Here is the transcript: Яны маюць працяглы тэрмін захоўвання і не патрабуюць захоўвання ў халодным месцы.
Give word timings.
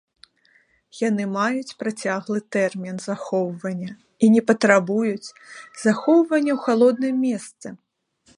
Яны 1.07 1.23
маюць 1.33 1.75
працяглы 1.83 2.39
тэрмін 2.57 2.97
захоўвання 3.09 3.91
і 4.25 4.33
не 4.37 4.41
патрабуюць 4.51 5.33
захоўвання 5.85 6.51
ў 6.57 6.59
халодным 6.65 7.15
месцы. 7.29 7.67